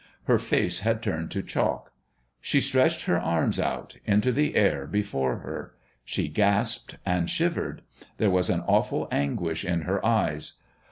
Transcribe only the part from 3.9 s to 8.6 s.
into the air before her. She gasped and shivered. There was